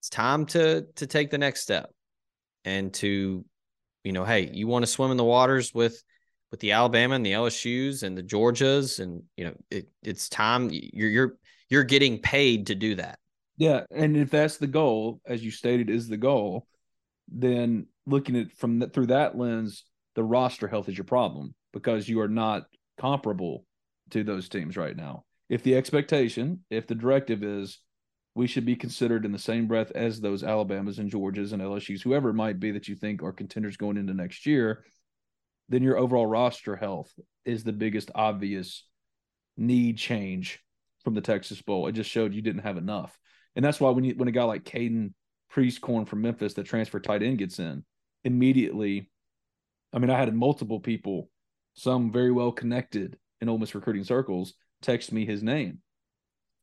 [0.00, 1.90] It's time to to take the next step
[2.64, 3.44] and to
[4.04, 6.02] you know, hey, you want to swim in the waters with
[6.50, 10.70] with the Alabama and the LSU's and the Georgias, and you know, it, it's time
[10.72, 11.36] you're you're
[11.68, 13.18] you're getting paid to do that.
[13.56, 16.66] Yeah, and if that's the goal, as you stated, is the goal,
[17.28, 22.08] then looking at from that through that lens, the roster health is your problem because
[22.08, 22.64] you are not
[22.98, 23.64] comparable
[24.10, 25.24] to those teams right now.
[25.48, 27.78] If the expectation, if the directive is
[28.34, 32.02] we should be considered in the same breath as those Alabamas and Georgias and LSU's,
[32.02, 34.84] whoever it might be that you think are contenders going into next year,
[35.68, 37.12] then your overall roster health
[37.44, 38.84] is the biggest obvious
[39.56, 40.60] need change
[41.02, 41.86] from the Texas Bowl.
[41.86, 43.18] It just showed you didn't have enough.
[43.56, 45.12] And that's why when you when a guy like Caden
[45.52, 47.84] Prieskorn from Memphis, the transfer tight end, gets in,
[48.22, 49.10] immediately,
[49.92, 51.28] I mean, I had multiple people,
[51.78, 55.80] some very well connected in Ole Miss recruiting circles, text me his name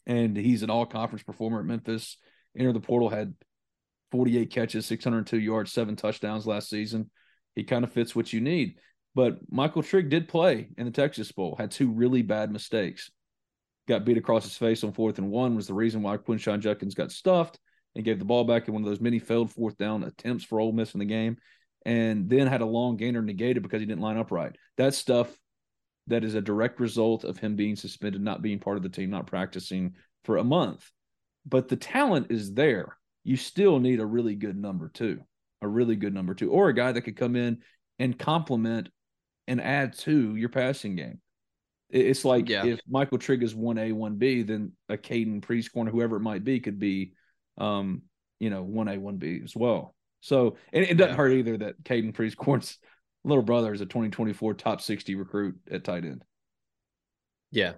[0.07, 2.17] and he's an all conference performer at Memphis.
[2.57, 3.33] Entered the portal, had
[4.11, 7.09] 48 catches, 602 yards, seven touchdowns last season.
[7.55, 8.75] He kind of fits what you need.
[9.13, 13.09] But Michael Trigg did play in the Texas Bowl, had two really bad mistakes.
[13.87, 16.95] Got beat across his face on fourth and one was the reason why Quinshon Judkins
[16.95, 17.59] got stuffed
[17.95, 20.59] and gave the ball back in one of those many failed fourth down attempts for
[20.59, 21.37] Ole Miss in the game,
[21.85, 24.55] and then had a long gainer negated because he didn't line up right.
[24.77, 25.35] That stuff
[26.07, 29.09] that is a direct result of him being suspended, not being part of the team,
[29.09, 30.89] not practicing for a month.
[31.45, 32.97] But the talent is there.
[33.23, 35.21] You still need a really good number two,
[35.61, 37.59] a really good number two, or a guy that could come in
[37.97, 38.89] and complement
[39.47, 41.21] and add to your passing game.
[41.89, 42.65] It's like yeah.
[42.65, 46.43] if Michael Trigg is one A, one B, then a Caden Prieskorn, whoever it might
[46.43, 47.13] be, could be,
[47.57, 48.01] um,
[48.39, 49.94] you know, one A, one B as well.
[50.25, 51.17] So and it doesn't yeah.
[51.17, 52.79] hurt either that Caden Prieskorn's
[53.23, 56.23] little brother is a 2024 top 60 recruit at tight end.
[57.51, 57.73] Yeah,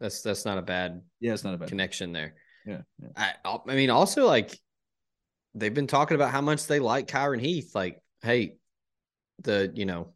[0.00, 2.36] that's that's not a bad yeah, it's not a bad connection there.
[2.64, 3.34] Yeah, yeah.
[3.44, 4.58] I I mean also like
[5.54, 7.72] they've been talking about how much they like Kyirin Heath.
[7.74, 8.56] Like, hey,
[9.42, 10.14] the you know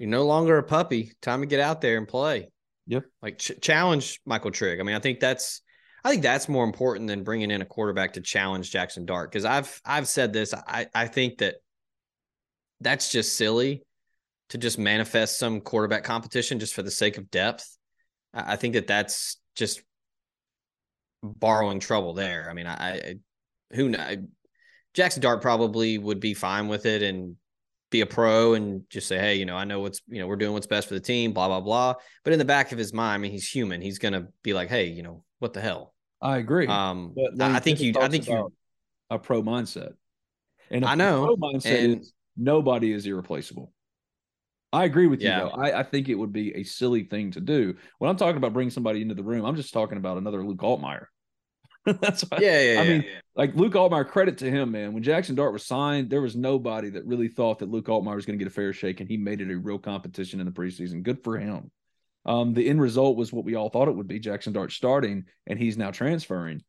[0.00, 1.12] you're no longer a puppy.
[1.22, 2.50] Time to get out there and play.
[2.88, 3.04] Yep.
[3.22, 4.80] Like ch- challenge Michael Trigg.
[4.80, 5.62] I mean, I think that's
[6.04, 9.46] I think that's more important than bringing in a quarterback to challenge Jackson Dart because
[9.46, 10.52] I've I've said this.
[10.52, 11.56] I I think that
[12.80, 13.82] that's just silly
[14.50, 17.76] to just manifest some quarterback competition just for the sake of depth.
[18.34, 19.80] I, think that that's just
[21.22, 22.48] borrowing trouble there.
[22.50, 23.14] I mean, I, I
[23.72, 24.18] who knows.
[24.92, 27.36] Jackson Dart probably would be fine with it and
[27.90, 30.36] be a pro and just say, hey, you know, I know what's, you know, we're
[30.36, 31.94] doing what's best for the team, blah, blah, blah.
[32.22, 33.80] But in the back of his mind, I mean, he's human.
[33.80, 35.93] He's going to be like, hey, you know, what the hell?
[36.24, 36.66] I agree.
[36.66, 38.50] Um, I think you, I think you,
[39.10, 39.92] a pro mindset.
[40.70, 43.72] And I know pro mindset and, is nobody is irreplaceable.
[44.72, 45.44] I agree with yeah.
[45.44, 45.54] you though.
[45.54, 47.76] I, I, think it would be a silly thing to do.
[47.98, 50.62] When I'm talking about bringing somebody into the room, I'm just talking about another Luke
[50.62, 51.06] Altmyer.
[52.00, 52.80] That's why, yeah, yeah.
[52.80, 53.20] I yeah, mean, yeah.
[53.36, 54.94] like Luke Altmyer, credit to him, man.
[54.94, 58.24] When Jackson Dart was signed, there was nobody that really thought that Luke Altmyer was
[58.24, 60.52] going to get a fair shake, and he made it a real competition in the
[60.52, 61.02] preseason.
[61.02, 61.70] Good for him.
[62.26, 65.24] Um, the end result was what we all thought it would be: Jackson Dart starting,
[65.46, 66.62] and he's now transferring.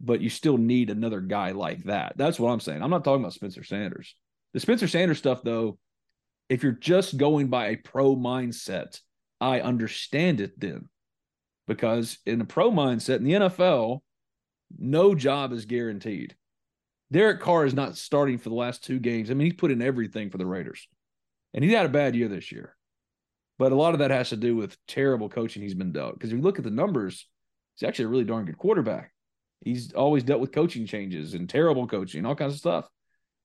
[0.00, 2.14] But you still need another guy like that.
[2.16, 2.82] That's what I'm saying.
[2.82, 4.14] I'm not talking about Spencer Sanders.
[4.54, 5.78] The Spencer Sanders stuff, though,
[6.48, 9.00] if you're just going by a pro mindset,
[9.40, 10.88] I understand it then.
[11.66, 14.00] Because in a pro mindset in the NFL,
[14.78, 16.34] no job is guaranteed.
[17.12, 19.30] Derek Carr is not starting for the last two games.
[19.30, 20.88] I mean, he put in everything for the Raiders,
[21.54, 22.76] and he had a bad year this year.
[23.60, 26.14] But a lot of that has to do with terrible coaching he's been dealt.
[26.14, 27.28] Because if you look at the numbers,
[27.76, 29.12] he's actually a really darn good quarterback.
[29.60, 32.88] He's always dealt with coaching changes and terrible coaching, all kinds of stuff.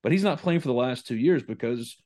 [0.03, 1.97] But he's not playing for the last two years because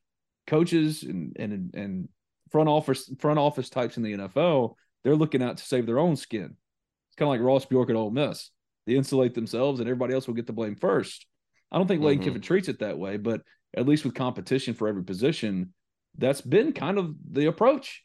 [0.48, 2.10] coaches and and and
[2.50, 6.16] front office front office types in the NFL they're looking out to save their own
[6.16, 6.46] skin.
[6.46, 8.50] It's kind of like Ross Bjork at Ole Miss
[8.88, 11.28] they insulate themselves and everybody else will get the blame first.
[11.72, 12.30] I don't think Lane mm-hmm.
[12.30, 13.44] Kiffin treats it that way, but
[13.78, 15.76] at least with competition for every position,
[16.20, 18.04] that's been kind of the approach.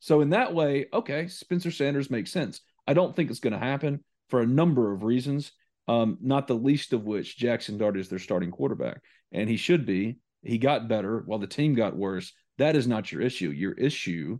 [0.00, 2.60] So in that way, okay, Spencer Sanders makes sense.
[2.86, 5.52] I don't think it's going to happen for a number of reasons,
[5.86, 9.84] um, not the least of which Jackson Dart is their starting quarterback, and he should
[9.86, 10.18] be.
[10.42, 12.32] He got better while the team got worse.
[12.56, 13.50] That is not your issue.
[13.50, 14.38] Your issue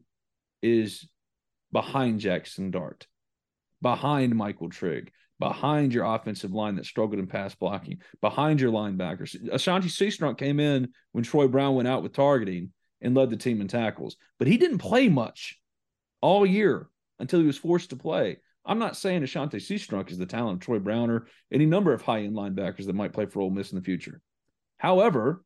[0.62, 1.06] is
[1.72, 3.06] behind Jackson Dart,
[3.82, 9.36] behind Michael Trigg, behind your offensive line that struggled in pass blocking, behind your linebackers.
[9.52, 12.70] Ashanti Cistrunk came in when Troy Brown went out with targeting
[13.02, 15.58] and led the team in tackles, but he didn't play much
[16.20, 16.88] all year
[17.18, 18.38] until he was forced to play.
[18.64, 22.02] I'm not saying Ashanti Cistrunk is the talent of Troy Brown or any number of
[22.02, 24.20] high end linebackers that might play for Ole Miss in the future.
[24.76, 25.44] However,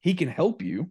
[0.00, 0.90] he can help you.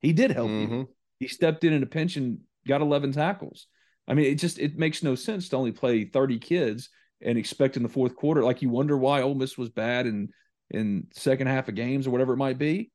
[0.00, 0.72] He did help mm-hmm.
[0.72, 0.88] you.
[1.18, 3.66] He stepped in in a pinch and got 11 tackles.
[4.08, 6.88] I mean, it just it makes no sense to only play 30 kids
[7.20, 10.30] and expect in the fourth quarter, like you wonder why Ole Miss was bad in
[10.70, 12.90] in second half of games or whatever it might be.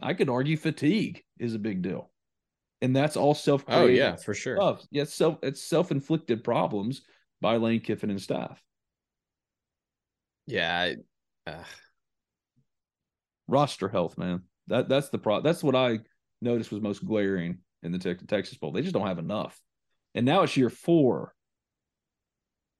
[0.00, 2.10] I could argue fatigue is a big deal,
[2.80, 3.64] and that's all self.
[3.68, 4.56] Oh yeah, for sure.
[4.56, 4.86] Stuff.
[4.90, 7.02] Yeah, it's self it's self inflicted problems
[7.40, 8.62] by Lane Kiffin and staff.
[10.46, 10.94] Yeah,
[11.46, 11.64] I, uh...
[13.48, 14.42] roster health, man.
[14.68, 15.40] That that's the pro.
[15.40, 16.00] That's what I
[16.42, 18.72] noticed was most glaring in the Texas Bowl.
[18.72, 19.58] They just don't have enough,
[20.14, 21.34] and now it's year four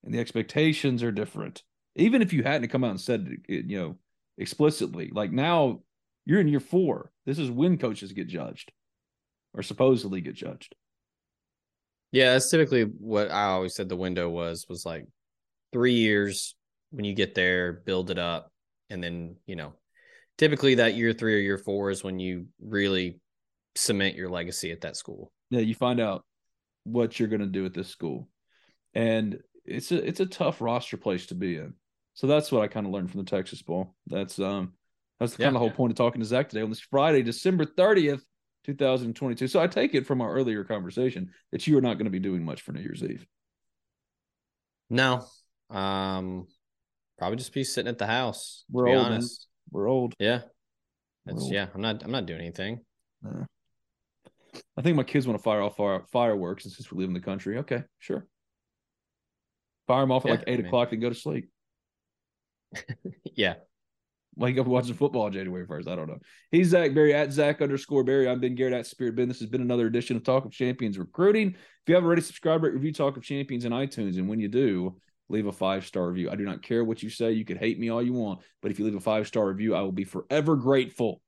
[0.06, 1.62] and the expectations are different.
[1.96, 3.96] Even if you hadn't come out and said it, you know,
[4.38, 5.80] explicitly, like now
[6.26, 7.10] you're in year four.
[7.24, 8.72] This is when coaches get judged
[9.54, 10.74] or supposedly get judged.
[12.12, 15.06] Yeah, that's typically what I always said the window was was like
[15.72, 16.54] three years
[16.90, 18.50] when you get there, build it up,
[18.90, 19.74] and then, you know,
[20.38, 23.20] typically that year three or year four is when you really
[23.74, 25.32] cement your legacy at that school.
[25.50, 26.24] Yeah, you find out
[26.84, 28.28] what you're going to do at this school.
[28.94, 31.74] And it's a it's a tough roster place to be in.
[32.14, 33.94] So that's what I kind of learned from the Texas Bowl.
[34.06, 34.72] That's um
[35.20, 37.22] that's yeah, kind of the whole point of talking to Zach today on this Friday,
[37.22, 38.22] December 30th,
[38.64, 39.48] 2022.
[39.48, 42.18] So I take it from our earlier conversation that you are not going to be
[42.18, 43.26] doing much for New Year's Eve.
[44.90, 45.24] No.
[45.70, 46.46] Um
[47.18, 48.64] probably just be sitting at the house.
[48.70, 49.46] We're old, honest.
[49.70, 50.14] We're old.
[50.18, 50.42] Yeah.
[51.24, 51.52] That's old.
[51.52, 52.80] yeah, I'm not I'm not doing anything.
[54.76, 57.20] I think my kids want to fire off fire, fireworks since we live in the
[57.20, 57.58] country.
[57.58, 58.26] Okay, sure.
[59.88, 61.48] Fire them off at Yeah, like eight I mean- o'clock and go to sleep.
[63.34, 63.54] Yeah.
[64.38, 65.88] Wake up watching football on January 1st.
[65.88, 66.18] I don't know.
[66.50, 68.28] He's Zach Berry at Zach underscore Berry.
[68.28, 69.28] I'm Ben Garrett at Spirit Ben.
[69.28, 71.48] This has been another edition of Talk of Champions Recruiting.
[71.48, 74.18] If you haven't already subscribed, rate, review Talk of Champions in iTunes.
[74.18, 74.96] And when you do,
[75.30, 76.30] leave a five star review.
[76.30, 77.32] I do not care what you say.
[77.32, 79.74] You could hate me all you want, but if you leave a five star review,
[79.74, 81.22] I will be forever grateful.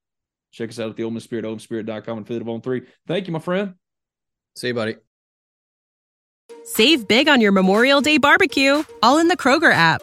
[0.53, 2.83] Check us out at the Ole Miss Spirit, olemissspirit.com, and affiliate of on three.
[3.07, 3.75] Thank you, my friend.
[4.55, 4.97] See you, buddy.
[6.65, 10.03] Save big on your Memorial Day barbecue, all in the Kroger app.